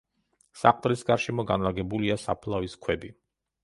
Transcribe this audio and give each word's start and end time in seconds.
საყდრის 0.61 1.05
გარშემო 1.11 1.47
განლაგებულია 1.53 2.19
საფლავის 2.27 2.79
ქვები. 2.85 3.19